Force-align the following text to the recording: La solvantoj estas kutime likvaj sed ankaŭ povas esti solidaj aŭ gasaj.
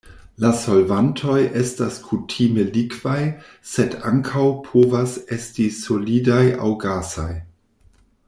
La 0.43 0.49
solvantoj 0.59 1.35
estas 1.59 1.97
kutime 2.05 2.63
likvaj 2.77 3.19
sed 3.73 3.93
ankaŭ 4.13 4.47
povas 4.69 5.15
esti 5.37 5.67
solidaj 5.81 6.43
aŭ 6.69 6.73
gasaj. 6.87 7.31